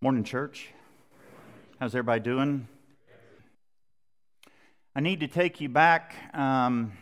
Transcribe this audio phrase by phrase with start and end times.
[0.00, 0.68] Morning, church.
[1.80, 2.68] How's everybody doing?
[4.94, 6.92] I need to take you back um,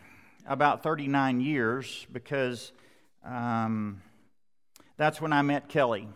[0.46, 2.72] about 39 years because
[3.22, 4.00] um,
[4.96, 6.08] that's when I met Kelly.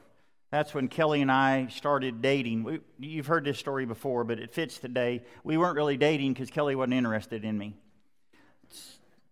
[0.50, 2.64] That's when Kelly and I started dating.
[2.64, 5.22] We, you've heard this story before, but it fits today.
[5.44, 7.74] We weren't really dating because Kelly wasn't interested in me.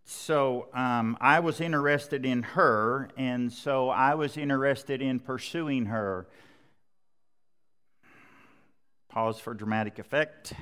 [0.04, 6.26] So um, I was interested in her, and so I was interested in pursuing her.
[9.18, 10.52] Pause for dramatic effect.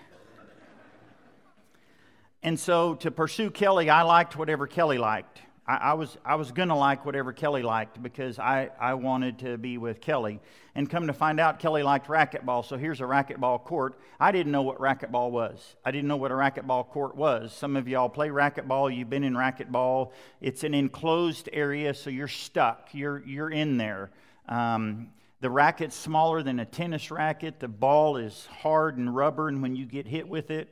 [2.42, 5.42] and so to pursue Kelly, I liked whatever Kelly liked.
[5.68, 9.40] I, I was, I was going to like whatever Kelly liked because I, I wanted
[9.40, 10.40] to be with Kelly.
[10.74, 12.64] And come to find out, Kelly liked racquetball.
[12.64, 14.00] So here's a racquetball court.
[14.18, 15.76] I didn't know what racquetball was.
[15.84, 17.52] I didn't know what a racquetball court was.
[17.52, 18.96] Some of y'all play racquetball.
[18.96, 20.12] You've been in racquetball.
[20.40, 22.88] It's an enclosed area, so you're stuck.
[22.92, 24.12] You're, you're in there.
[24.48, 25.08] Um,
[25.40, 27.60] the racket's smaller than a tennis racket.
[27.60, 30.68] The ball is hard and rubber, and when you get hit with it,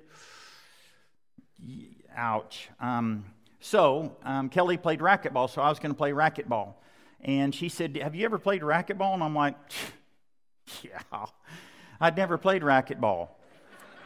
[2.16, 2.68] ouch.
[2.80, 3.26] Um,
[3.60, 6.74] so um, Kelly played racquetball, so I was going to play racquetball.
[7.20, 9.14] And she said, Have you ever played racquetball?
[9.14, 9.56] And I'm like,
[10.82, 11.26] Yeah,
[12.00, 13.28] I'd never played racquetball.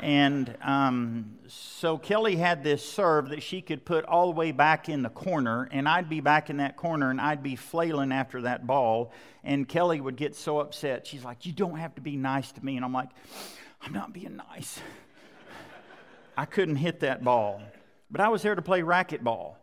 [0.00, 4.88] And um, so Kelly had this serve that she could put all the way back
[4.88, 8.42] in the corner, and I'd be back in that corner and I'd be flailing after
[8.42, 9.12] that ball.
[9.42, 11.06] And Kelly would get so upset.
[11.06, 12.76] She's like, You don't have to be nice to me.
[12.76, 13.10] And I'm like,
[13.82, 14.80] I'm not being nice.
[16.36, 17.60] I couldn't hit that ball.
[18.10, 19.56] But I was there to play racquetball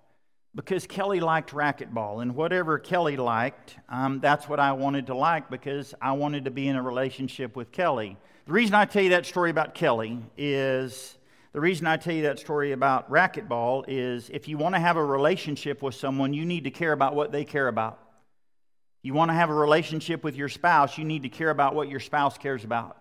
[0.55, 5.49] because Kelly liked racquetball, and whatever Kelly liked, um, that's what I wanted to like
[5.49, 8.17] because I wanted to be in a relationship with Kelly.
[8.45, 11.17] The reason I tell you that story about Kelly is
[11.51, 14.97] the reason I tell you that story about racquetball is if you want to have
[14.97, 17.99] a relationship with someone, you need to care about what they care about.
[19.01, 21.89] You want to have a relationship with your spouse, you need to care about what
[21.89, 22.97] your spouse cares about.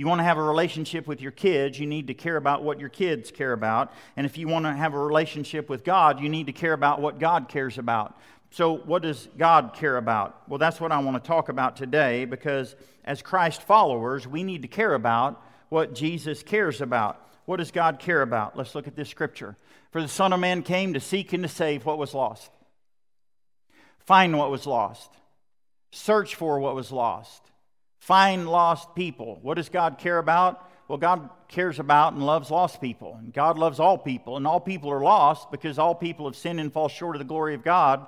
[0.00, 2.80] You want to have a relationship with your kids, you need to care about what
[2.80, 3.92] your kids care about.
[4.16, 7.02] And if you want to have a relationship with God, you need to care about
[7.02, 8.18] what God cares about.
[8.50, 10.48] So, what does God care about?
[10.48, 14.62] Well, that's what I want to talk about today because as Christ followers, we need
[14.62, 17.20] to care about what Jesus cares about.
[17.44, 18.56] What does God care about?
[18.56, 19.54] Let's look at this scripture.
[19.90, 22.50] For the Son of Man came to seek and to save what was lost,
[23.98, 25.10] find what was lost,
[25.90, 27.49] search for what was lost
[28.10, 29.38] find lost people.
[29.40, 30.68] What does God care about?
[30.88, 33.14] Well, God cares about and loves lost people.
[33.16, 36.58] And God loves all people, and all people are lost because all people have sinned
[36.58, 38.04] and fall short of the glory of God.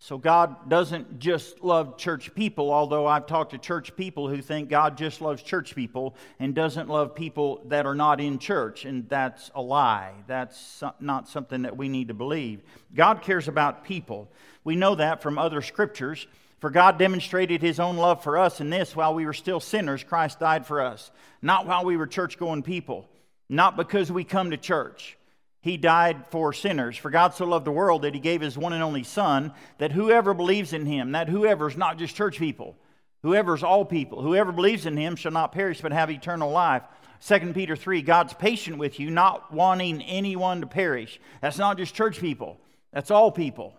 [0.00, 4.70] So God doesn't just love church people, although I've talked to church people who think
[4.70, 9.08] God just loves church people and doesn't love people that are not in church, and
[9.08, 10.14] that's a lie.
[10.26, 12.62] That's not something that we need to believe.
[12.92, 14.28] God cares about people.
[14.64, 16.26] We know that from other scriptures.
[16.58, 20.02] For God demonstrated his own love for us in this while we were still sinners,
[20.02, 21.10] Christ died for us.
[21.40, 23.08] Not while we were church going people,
[23.48, 25.16] not because we come to church.
[25.60, 26.96] He died for sinners.
[26.96, 29.92] For God so loved the world that he gave his one and only Son, that
[29.92, 32.76] whoever believes in him, that whoever's not just church people,
[33.22, 36.82] whoever's all people, whoever believes in him shall not perish but have eternal life.
[37.26, 41.20] 2 Peter 3, God's patient with you, not wanting anyone to perish.
[41.40, 42.58] That's not just church people,
[42.92, 43.74] that's all people.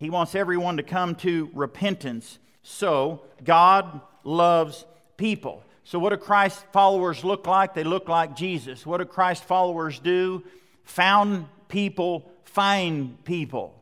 [0.00, 2.38] He wants everyone to come to repentance.
[2.62, 4.86] So, God loves
[5.18, 5.62] people.
[5.84, 7.74] So, what do Christ followers look like?
[7.74, 8.86] They look like Jesus.
[8.86, 10.42] What do Christ followers do?
[10.84, 13.79] Found people, find people.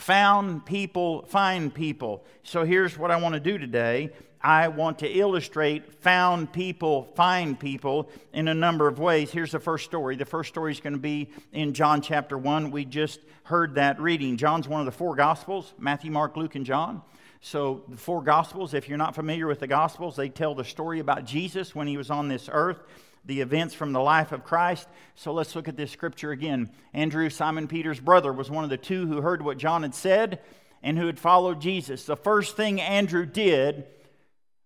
[0.00, 2.24] Found people, find people.
[2.42, 7.60] So, here's what I want to do today I want to illustrate found people, find
[7.60, 9.30] people in a number of ways.
[9.30, 10.16] Here's the first story.
[10.16, 12.70] The first story is going to be in John chapter 1.
[12.70, 14.38] We just heard that reading.
[14.38, 17.02] John's one of the four Gospels Matthew, Mark, Luke, and John.
[17.42, 21.00] So, the four Gospels, if you're not familiar with the Gospels, they tell the story
[21.00, 22.80] about Jesus when he was on this earth,
[23.24, 24.88] the events from the life of Christ.
[25.14, 26.70] So, let's look at this scripture again.
[26.92, 30.40] Andrew, Simon Peter's brother, was one of the two who heard what John had said
[30.82, 32.04] and who had followed Jesus.
[32.04, 33.86] The first thing Andrew did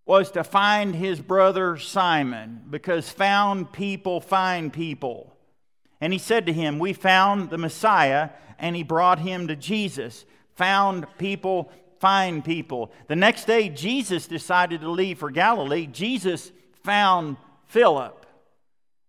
[0.06, 5.34] was to find his brother Simon, because found people find people.
[6.00, 10.26] And he said to him, We found the Messiah, and he brought him to Jesus.
[10.56, 12.92] Found people find people.
[13.08, 15.86] The next day, Jesus decided to leave for Galilee.
[15.86, 16.52] Jesus
[16.82, 18.23] found Philip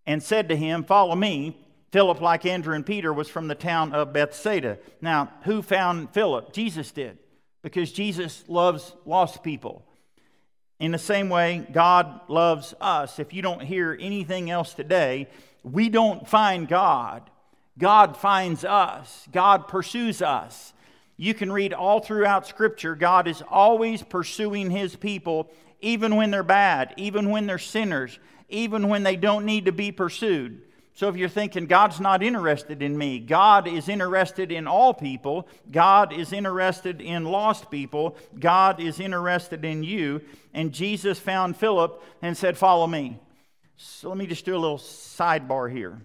[0.06, 1.58] and said to him, Follow me.
[1.92, 4.78] Philip, like Andrew and Peter, was from the town of Bethsaida.
[5.00, 6.52] Now, who found Philip?
[6.52, 7.18] Jesus did,
[7.62, 9.86] because Jesus loves lost people.
[10.78, 13.18] In the same way, God loves us.
[13.18, 15.28] If you don't hear anything else today,
[15.62, 17.30] we don't find God.
[17.78, 19.26] God finds us.
[19.32, 20.74] God pursues us.
[21.16, 26.42] You can read all throughout Scripture, God is always pursuing His people even when they're
[26.42, 28.18] bad, even when they're sinners,
[28.48, 30.62] even when they don't need to be pursued.
[30.94, 35.46] So if you're thinking God's not interested in me, God is interested in all people,
[35.70, 40.22] God is interested in lost people, God is interested in you.
[40.54, 43.18] And Jesus found Philip and said, Follow me.
[43.76, 46.00] So let me just do a little sidebar here.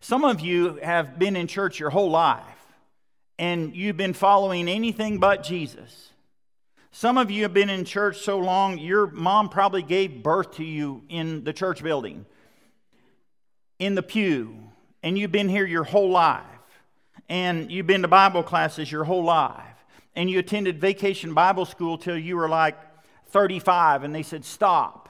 [0.00, 2.57] Some of you have been in church your whole life
[3.38, 6.10] and you've been following anything but Jesus.
[6.90, 10.64] Some of you have been in church so long, your mom probably gave birth to
[10.64, 12.26] you in the church building,
[13.78, 14.56] in the pew,
[15.02, 16.44] and you've been here your whole life.
[17.28, 19.64] And you've been to Bible classes your whole life.
[20.16, 22.76] And you attended vacation Bible school till you were like
[23.28, 25.08] 35, and they said, Stop,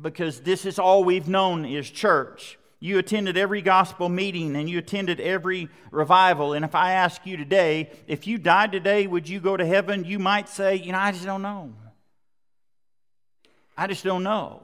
[0.00, 2.58] because this is all we've known is church.
[2.78, 6.52] You attended every gospel meeting and you attended every revival.
[6.52, 10.04] And if I ask you today, if you died today, would you go to heaven?
[10.04, 11.72] You might say, You know, I just don't know.
[13.76, 14.62] I just don't know.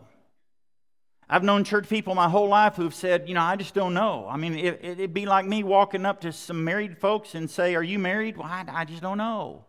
[1.28, 4.26] I've known church people my whole life who've said, You know, I just don't know.
[4.28, 7.74] I mean, it, would be like me walking up to some married folks and say,
[7.74, 8.36] Are you married?
[8.36, 9.64] Well, I, I just don't know.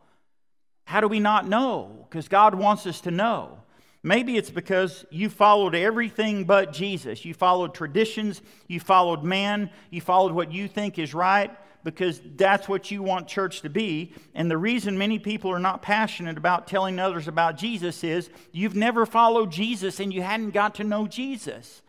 [0.83, 2.05] How do we not know?
[2.09, 3.59] Because God wants us to know.
[4.03, 7.23] Maybe it's because you followed everything but Jesus.
[7.23, 11.49] You followed traditions, you followed man, you followed what you think is right
[11.85, 14.13] because that's what you want church to be.
[14.35, 18.75] And the reason many people are not passionate about telling others about Jesus is you've
[18.75, 21.81] never followed Jesus and you hadn't got to know Jesus.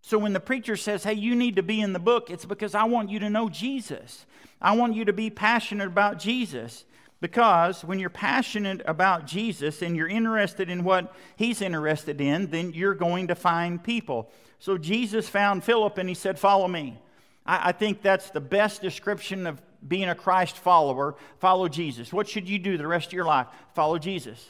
[0.00, 2.74] So when the preacher says, hey, you need to be in the book, it's because
[2.74, 4.24] I want you to know Jesus.
[4.60, 6.84] I want you to be passionate about Jesus.
[7.20, 12.72] Because when you're passionate about Jesus and you're interested in what he's interested in, then
[12.72, 14.30] you're going to find people.
[14.60, 16.98] So Jesus found Philip and he said, Follow me.
[17.44, 21.16] I, I think that's the best description of being a Christ follower.
[21.38, 22.12] Follow Jesus.
[22.12, 23.48] What should you do the rest of your life?
[23.74, 24.44] Follow Jesus.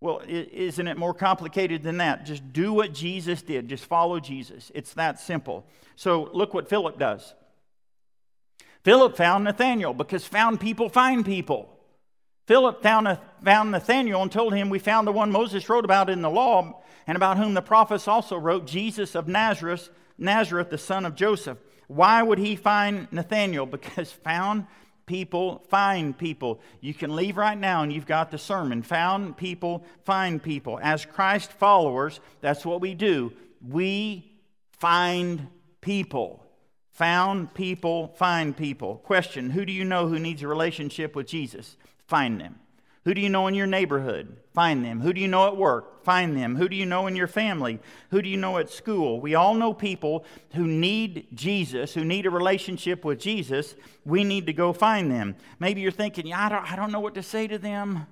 [0.00, 2.26] Well, isn't it more complicated than that?
[2.26, 3.68] Just do what Jesus did.
[3.68, 4.72] Just follow Jesus.
[4.74, 5.64] It's that simple.
[5.94, 7.34] So look what Philip does.
[8.82, 11.71] Philip found Nathanael because found people find people.
[12.46, 16.22] Philip found, found Nathanael and told him, We found the one Moses wrote about in
[16.22, 21.04] the law, and about whom the prophets also wrote, Jesus of Nazareth, Nazareth, the son
[21.04, 21.58] of Joseph.
[21.88, 23.66] Why would he find Nathanael?
[23.66, 24.66] Because found
[25.06, 26.60] people find people.
[26.80, 28.82] You can leave right now and you've got the sermon.
[28.82, 30.78] Found people find people.
[30.82, 33.32] As Christ followers, that's what we do.
[33.66, 34.40] We
[34.78, 35.48] find
[35.80, 36.46] people.
[36.92, 38.96] Found people find people.
[38.98, 41.76] Question Who do you know who needs a relationship with Jesus?
[42.12, 42.56] Find them.
[43.06, 44.36] Who do you know in your neighborhood?
[44.52, 45.00] Find them.
[45.00, 46.04] Who do you know at work?
[46.04, 46.56] Find them.
[46.56, 47.80] Who do you know in your family?
[48.10, 49.18] Who do you know at school?
[49.18, 53.74] We all know people who need Jesus, who need a relationship with Jesus.
[54.04, 55.36] We need to go find them.
[55.58, 58.06] Maybe you're thinking, yeah, I don't, I don't know what to say to them.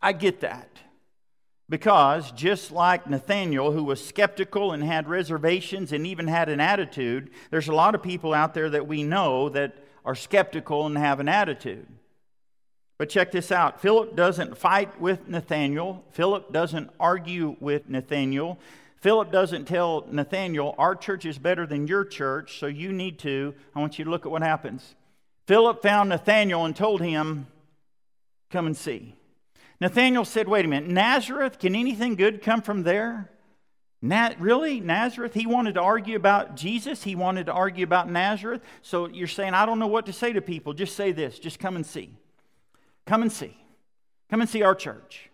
[0.00, 0.70] I get that.
[1.68, 7.32] Because just like Nathaniel, who was skeptical and had reservations and even had an attitude,
[7.50, 9.76] there's a lot of people out there that we know that
[10.06, 11.86] are skeptical and have an attitude.
[12.98, 18.58] But check this out Philip doesn't fight with Nathaniel, Philip doesn't argue with Nathaniel.
[19.00, 23.54] Philip doesn't tell Nathaniel, Our church is better than your church, so you need to.
[23.74, 24.96] I want you to look at what happens.
[25.46, 27.46] Philip found Nathaniel and told him,
[28.50, 29.14] Come and see.
[29.80, 31.60] Nathaniel said, Wait a minute, Nazareth?
[31.60, 33.30] Can anything good come from there?
[34.02, 34.80] Na- really?
[34.80, 35.34] Nazareth?
[35.34, 37.04] He wanted to argue about Jesus.
[37.04, 38.62] He wanted to argue about Nazareth.
[38.82, 40.72] So you're saying, I don't know what to say to people.
[40.72, 41.38] Just say this.
[41.38, 42.10] Just come and see.
[43.08, 43.56] Come and see.
[44.28, 45.30] Come and see our church.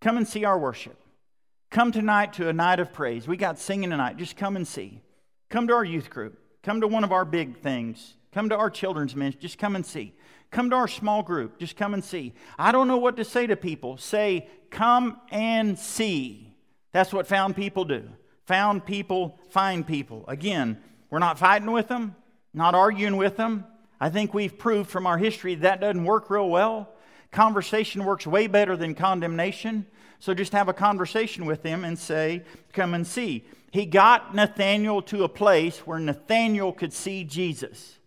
[0.00, 0.98] Come and see our worship.
[1.70, 3.28] Come tonight to a night of praise.
[3.28, 4.16] We got singing tonight.
[4.16, 5.00] Just come and see.
[5.48, 6.36] Come to our youth group.
[6.64, 8.16] Come to one of our big things.
[8.32, 9.42] Come to our children's ministry.
[9.42, 10.12] Just come and see.
[10.50, 11.56] Come to our small group.
[11.56, 12.32] Just come and see.
[12.58, 13.96] I don't know what to say to people.
[13.96, 16.52] Say, come and see.
[16.90, 18.08] That's what found people do.
[18.46, 20.24] Found people find people.
[20.26, 22.16] Again, we're not fighting with them,
[22.52, 23.66] not arguing with them.
[24.00, 26.88] I think we've proved from our history that doesn't work real well.
[27.34, 29.86] Conversation works way better than condemnation.
[30.20, 33.44] So just have a conversation with them and say, Come and see.
[33.72, 37.98] He got Nathanael to a place where Nathanael could see Jesus.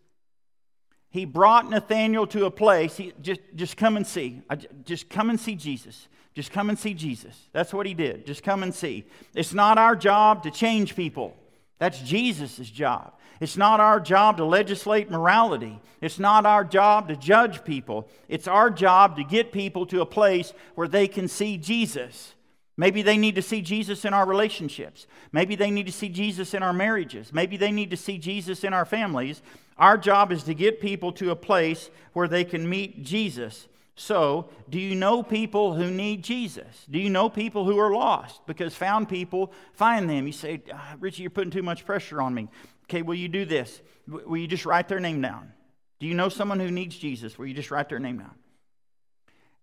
[1.10, 4.42] He brought Nathanael to a place, he, just, just come and see.
[4.86, 6.08] Just come and see Jesus.
[6.34, 7.50] Just come and see Jesus.
[7.52, 8.26] That's what he did.
[8.26, 9.04] Just come and see.
[9.36, 11.36] It's not our job to change people,
[11.80, 13.14] that's Jesus' job.
[13.40, 15.80] It's not our job to legislate morality.
[16.02, 18.10] It's not our job to judge people.
[18.28, 22.34] It's our job to get people to a place where they can see Jesus.
[22.78, 25.08] Maybe they need to see Jesus in our relationships.
[25.32, 27.34] Maybe they need to see Jesus in our marriages.
[27.34, 29.42] Maybe they need to see Jesus in our families.
[29.78, 33.68] Our job is to get people to a place where they can meet Jesus.
[34.00, 36.86] So, do you know people who need Jesus?
[36.88, 38.46] Do you know people who are lost?
[38.46, 40.28] Because found people find them.
[40.28, 42.48] You say, ah, Richie, you're putting too much pressure on me.
[42.84, 43.82] Okay, will you do this?
[44.08, 45.52] Will you just write their name down?
[46.00, 47.40] Do you know someone who needs Jesus?
[47.40, 48.36] Will you just write their name down?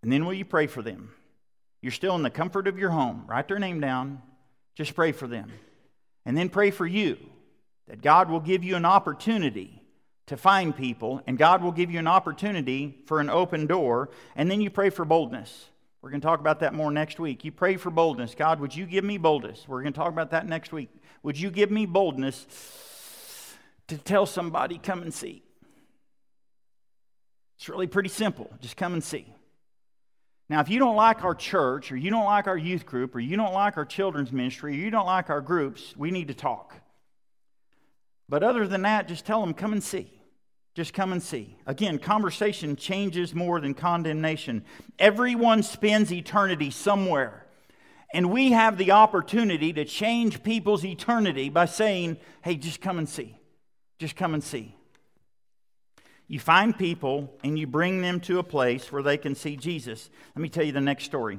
[0.03, 1.15] And then will you pray for them?
[1.81, 3.27] You're still in the comfort of your home.
[3.29, 4.21] Write their name down.
[4.75, 5.53] Just pray for them.
[6.27, 7.19] And then pray for you
[7.87, 9.81] that God will give you an opportunity
[10.27, 14.11] to find people, and God will give you an opportunity for an open door.
[14.37, 15.67] And then you pray for boldness.
[16.01, 17.45] We're going to talk about that more next week.
[17.45, 18.35] You pray for boldness.
[18.35, 19.65] God, would you give me boldness?
[19.67, 20.91] We're going to talk about that next week.
[21.23, 22.47] Would you give me boldness
[23.89, 25.43] to tell somebody, come and see?
[27.57, 28.51] It's really pretty simple.
[28.61, 29.27] Just come and see.
[30.51, 33.21] Now, if you don't like our church, or you don't like our youth group, or
[33.21, 36.35] you don't like our children's ministry, or you don't like our groups, we need to
[36.35, 36.75] talk.
[38.29, 40.11] But other than that, just tell them, come and see.
[40.75, 41.57] Just come and see.
[41.67, 44.65] Again, conversation changes more than condemnation.
[44.99, 47.47] Everyone spends eternity somewhere.
[48.13, 53.09] And we have the opportunity to change people's eternity by saying, hey, just come and
[53.09, 53.37] see.
[53.99, 54.75] Just come and see.
[56.27, 60.11] You find people and you bring them to a place where they can see Jesus.
[60.35, 61.39] Let me tell you the next story.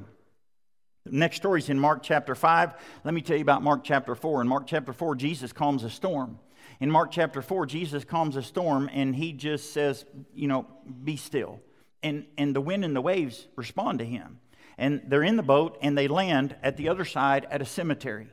[1.04, 2.74] The next story is in Mark chapter 5.
[3.04, 4.42] Let me tell you about Mark chapter 4.
[4.42, 6.38] In Mark chapter 4, Jesus calms a storm.
[6.80, 10.04] In Mark chapter 4, Jesus calms a storm and he just says,
[10.34, 10.66] you know,
[11.04, 11.60] be still.
[12.02, 14.40] And, and the wind and the waves respond to him.
[14.78, 18.28] And they're in the boat and they land at the other side at a cemetery.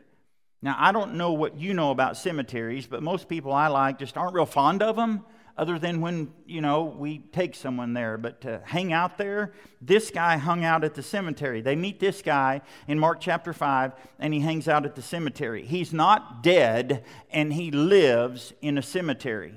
[0.61, 4.17] Now, I don't know what you know about cemeteries, but most people I like just
[4.17, 5.25] aren't real fond of them
[5.57, 8.17] other than when, you know, we take someone there.
[8.17, 11.61] But to hang out there, this guy hung out at the cemetery.
[11.61, 15.65] They meet this guy in Mark chapter 5, and he hangs out at the cemetery.
[15.65, 19.55] He's not dead, and he lives in a cemetery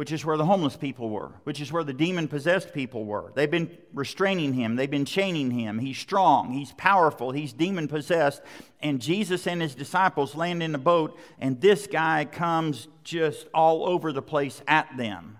[0.00, 3.32] which is where the homeless people were, which is where the demon possessed people were.
[3.34, 5.78] They've been restraining him, they've been chaining him.
[5.78, 8.40] He's strong, he's powerful, he's demon possessed.
[8.80, 13.86] And Jesus and his disciples land in the boat, and this guy comes just all
[13.86, 15.38] over the place at them.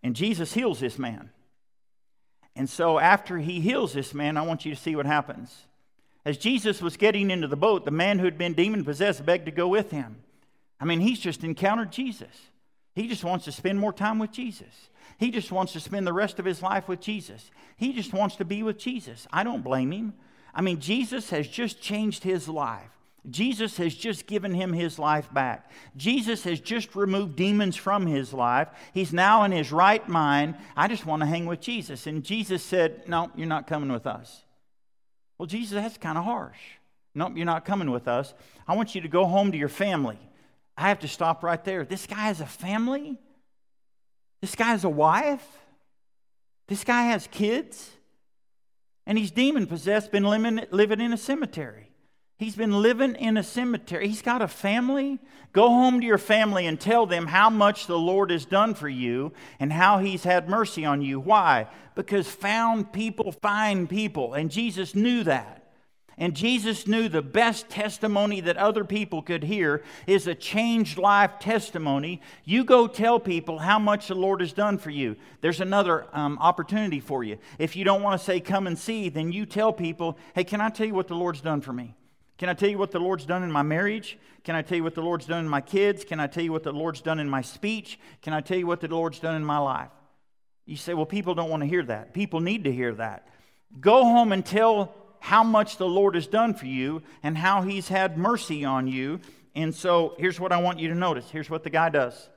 [0.00, 1.30] And Jesus heals this man.
[2.54, 5.52] And so after he heals this man, I want you to see what happens.
[6.24, 9.46] As Jesus was getting into the boat, the man who had been demon possessed begged
[9.46, 10.22] to go with him.
[10.78, 12.30] I mean, he's just encountered Jesus.
[12.96, 14.88] He just wants to spend more time with Jesus.
[15.18, 17.50] He just wants to spend the rest of his life with Jesus.
[17.76, 19.28] He just wants to be with Jesus.
[19.30, 20.14] I don't blame him.
[20.54, 22.88] I mean, Jesus has just changed his life.
[23.28, 25.70] Jesus has just given him his life back.
[25.94, 28.68] Jesus has just removed demons from his life.
[28.94, 30.54] He's now in his right mind.
[30.74, 32.06] I just want to hang with Jesus.
[32.06, 34.42] And Jesus said, No, you're not coming with us.
[35.36, 36.58] Well, Jesus, that's kind of harsh.
[37.14, 38.32] Nope, you're not coming with us.
[38.66, 40.18] I want you to go home to your family.
[40.76, 41.84] I have to stop right there.
[41.84, 43.18] This guy has a family.
[44.40, 45.46] This guy has a wife.
[46.68, 47.90] This guy has kids.
[49.06, 51.90] And he's demon possessed, been living, in a cemetery.
[52.38, 54.08] He's been living in a cemetery.
[54.08, 55.18] He's got a family.
[55.52, 58.88] Go home to your family and tell them how much the Lord has done for
[58.88, 61.18] you and how He's had mercy on you.
[61.18, 61.68] Why?
[61.94, 64.34] Because found people find people.
[64.34, 65.65] And Jesus knew that.
[66.18, 71.38] And Jesus knew the best testimony that other people could hear is a changed life
[71.38, 72.22] testimony.
[72.44, 75.16] You go tell people how much the Lord has done for you.
[75.42, 77.36] There's another um, opportunity for you.
[77.58, 80.62] If you don't want to say, come and see, then you tell people, hey, can
[80.62, 81.94] I tell you what the Lord's done for me?
[82.38, 84.18] Can I tell you what the Lord's done in my marriage?
[84.42, 86.02] Can I tell you what the Lord's done in my kids?
[86.02, 87.98] Can I tell you what the Lord's done in my speech?
[88.22, 89.90] Can I tell you what the Lord's done in my life?
[90.64, 92.14] You say, well, people don't want to hear that.
[92.14, 93.28] People need to hear that.
[93.80, 94.94] Go home and tell
[95.26, 99.18] how much the Lord has done for you and how He's had mercy on you.
[99.56, 101.28] And so here's what I want you to notice.
[101.28, 102.30] Here's what the guy does.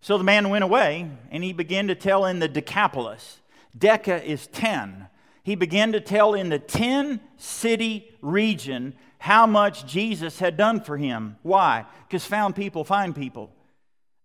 [0.00, 3.40] So the man went away and he began to tell in the Decapolis.
[3.76, 5.08] Deca is 10.
[5.42, 10.96] He began to tell in the 10 city region how much Jesus had done for
[10.96, 11.36] him.
[11.42, 11.84] Why?
[12.08, 13.52] Because found people find people.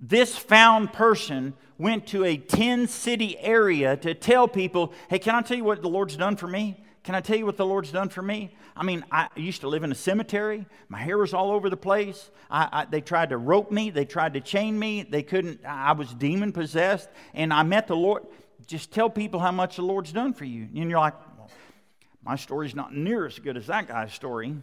[0.01, 5.41] This found person went to a 10 city area to tell people, hey, can I
[5.43, 6.83] tell you what the Lord's done for me?
[7.03, 8.55] Can I tell you what the Lord's done for me?
[8.75, 10.65] I mean, I used to live in a cemetery.
[10.87, 12.29] My hair was all over the place.
[12.49, 13.89] I, I, they tried to rope me.
[13.89, 15.03] They tried to chain me.
[15.03, 15.65] They couldn't.
[15.65, 17.09] I was demon possessed.
[17.33, 18.23] And I met the Lord.
[18.67, 20.67] Just tell people how much the Lord's done for you.
[20.75, 21.49] And you're like, well,
[22.23, 24.55] my story's not near as good as that guy's story.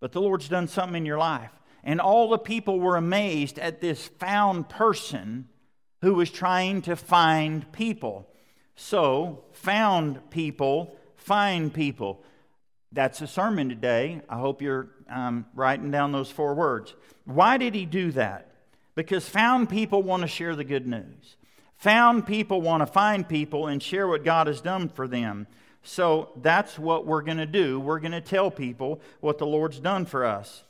[0.00, 1.50] But the Lord's done something in your life.
[1.84, 5.48] And all the people were amazed at this found person
[6.02, 8.28] who was trying to find people.
[8.76, 12.22] So, found people, find people.
[12.92, 14.22] That's a sermon today.
[14.28, 16.94] I hope you're um, writing down those four words.
[17.24, 18.52] Why did he do that?
[18.94, 21.36] Because found people want to share the good news.
[21.78, 25.46] Found people want to find people and share what God has done for them.
[25.82, 27.78] So that's what we're going to do.
[27.78, 30.64] We're going to tell people what the Lord's done for us.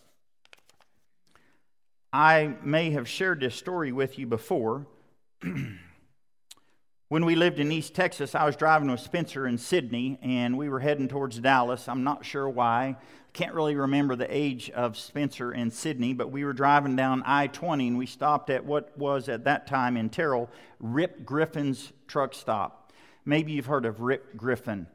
[2.13, 4.87] I may have shared this story with you before.
[7.09, 10.71] when we lived in East Texas, I was driving with Spencer and Sydney, and we
[10.71, 11.87] were heading towards Dallas.
[11.87, 12.97] I'm not sure why.
[13.35, 17.49] Can't really remember the age of Spencer and Sydney, but we were driving down I
[17.49, 20.49] 20 and we stopped at what was at that time in Terrell
[20.81, 22.91] Rip Griffin's truck stop.
[23.27, 24.87] Maybe you've heard of Rip Griffin.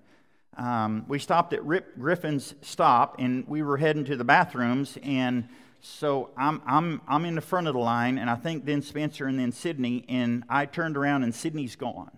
[0.58, 4.98] Um, we stopped at Rip Griffin's stop and we were heading to the bathrooms.
[5.04, 5.48] And
[5.86, 9.26] so I'm, I'm, I'm in the front of the line, and I think then Spencer
[9.26, 10.06] and then Sydney.
[10.08, 12.12] And I turned around and Sydney's gone.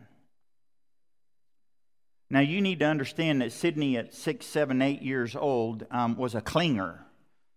[2.29, 6.35] Now, you need to understand that Sydney, at six, seven, eight years old, um, was
[6.35, 6.99] a clinger.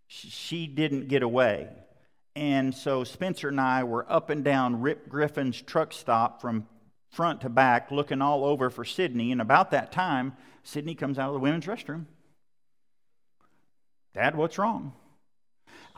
[0.06, 1.68] She didn't get away.
[2.34, 6.66] And so Spencer and I were up and down Rip Griffin's truck stop from
[7.10, 9.30] front to back, looking all over for Sydney.
[9.30, 12.06] And about that time, Sydney comes out of the women's restroom.
[14.14, 14.94] Dad, what's wrong?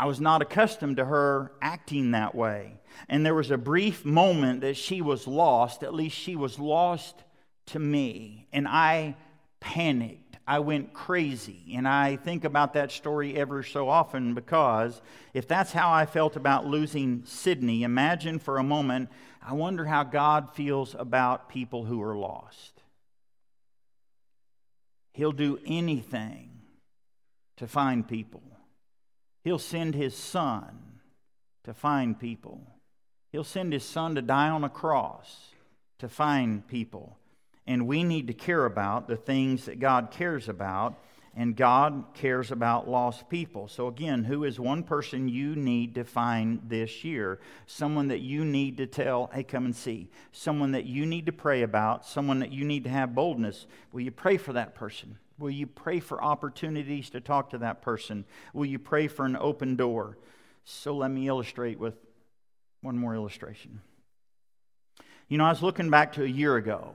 [0.01, 2.81] I was not accustomed to her acting that way.
[3.11, 7.23] And there was a brief moment that she was lost, at least she was lost
[7.67, 8.49] to me.
[8.51, 9.15] And I
[9.61, 10.39] panicked.
[10.47, 11.75] I went crazy.
[11.75, 15.03] And I think about that story ever so often because
[15.35, 19.11] if that's how I felt about losing Sydney, imagine for a moment,
[19.47, 22.83] I wonder how God feels about people who are lost.
[25.13, 26.63] He'll do anything
[27.59, 28.41] to find people.
[29.43, 31.01] He'll send his son
[31.65, 32.61] to find people.
[33.33, 35.51] He'll send his son to die on a cross
[35.99, 37.17] to find people.
[37.67, 40.99] And we need to care about the things that God cares about,
[41.37, 43.69] and God cares about lost people.
[43.69, 47.39] So, again, who is one person you need to find this year?
[47.67, 50.11] Someone that you need to tell, hey, come and see.
[50.33, 53.67] Someone that you need to pray about, someone that you need to have boldness.
[53.93, 55.19] Will you pray for that person?
[55.41, 58.27] Will you pray for opportunities to talk to that person?
[58.53, 60.19] Will you pray for an open door?
[60.65, 61.95] So, let me illustrate with
[62.83, 63.81] one more illustration.
[65.29, 66.95] You know, I was looking back to a year ago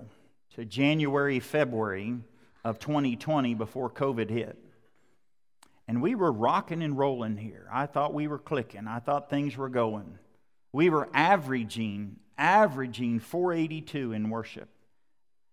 [0.55, 2.17] to January, February
[2.63, 4.57] of 2020 before COVID hit.
[5.87, 7.67] And we were rocking and rolling here.
[7.71, 8.87] I thought we were clicking.
[8.87, 10.19] I thought things were going.
[10.71, 14.69] We were averaging, averaging 482 in worship.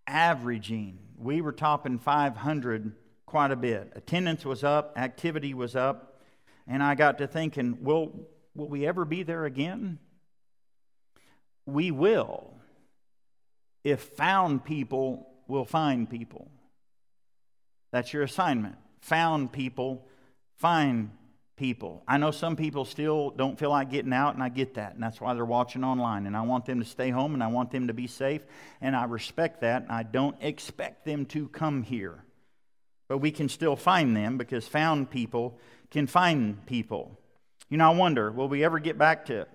[0.07, 0.99] Averaging.
[1.17, 2.93] We were topping 500
[3.25, 3.93] quite a bit.
[3.95, 6.21] Attendance was up, activity was up.
[6.67, 9.99] And I got to thinking, will, will we ever be there again?
[11.65, 12.53] We will
[13.83, 16.49] if found people will find people.
[17.91, 18.75] That's your assignment.
[19.01, 20.07] Found people,
[20.57, 21.11] find
[21.63, 22.03] people.
[22.05, 25.01] I know some people still don't feel like getting out, and I get that, and
[25.01, 26.27] that's why they're watching online.
[26.27, 28.45] And I want them to stay home, and I want them to be safe,
[28.81, 32.25] and I respect that, and I don't expect them to come here.
[33.07, 35.57] But we can still find them because found people
[35.89, 37.17] can find people.
[37.69, 39.47] You know, I wonder, will we ever get back to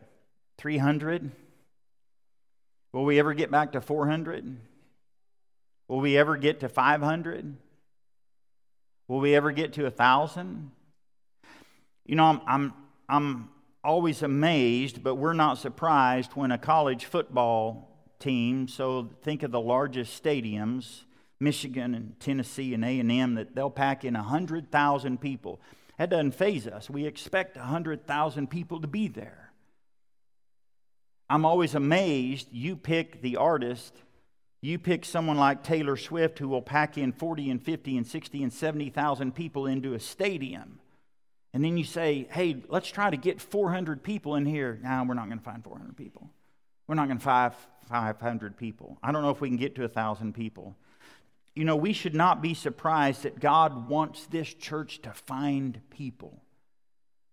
[0.57, 1.31] 300?
[2.95, 4.57] Will we ever get back to 400?
[5.89, 7.55] Will we ever get to 500?
[9.09, 10.71] Will we ever get to 1,000?
[12.09, 12.73] You know, I'm, I'm,
[13.07, 13.51] I'm
[13.85, 17.87] always amazed, but we're not surprised when a college football
[18.19, 21.03] team, so think of the largest stadiums,
[21.39, 25.61] Michigan and Tennessee and A&M, that they'll pack in 100,000 people.
[25.99, 26.89] That doesn't faze us.
[26.89, 29.53] We expect 100,000 people to be there.
[31.29, 33.95] I'm always amazed you pick the artist,
[34.63, 38.43] you pick someone like Taylor Swift who will pack in 40 and 50 and 60
[38.45, 40.81] and 70,000 people into a stadium.
[41.55, 44.79] And then you say, hey, let's try to get 400 people in here.
[44.83, 46.29] No, we're not going to find 400 people.
[46.87, 47.55] We're not going to find
[47.89, 48.99] 500 people.
[49.03, 50.77] I don't know if we can get to 1,000 people.
[51.55, 56.43] You know, we should not be surprised that God wants this church to find people.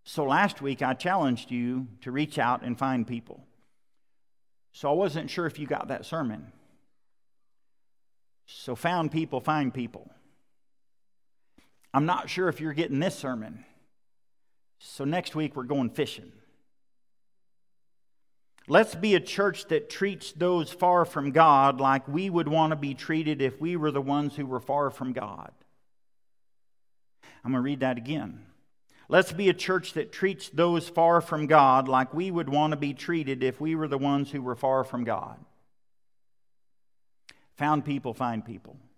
[0.04, 3.46] So last week I challenged you to reach out and find people.
[4.72, 6.52] So I wasn't sure if you got that sermon.
[8.46, 10.12] So found people find people.
[11.94, 13.66] I'm not sure if you're getting this sermon.
[14.80, 16.32] So next week we're going fishing.
[18.68, 22.76] Let's be a church that treats those far from God like we would want to
[22.76, 25.52] be treated if we were the ones who were far from God.
[27.44, 28.44] I'm going to read that again.
[29.08, 32.78] Let's be a church that treats those far from God like we would want to
[32.78, 35.38] be treated if we were the ones who were far from God.
[37.58, 38.78] Found people find people.